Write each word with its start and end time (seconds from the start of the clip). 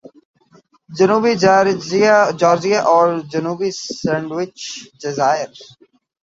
جنوبی 0.89 1.33
جارجیا 2.39 2.79
اور 2.91 3.07
جنوبی 3.31 3.69
سینڈوچ 3.99 4.55
جزائر 5.01 5.49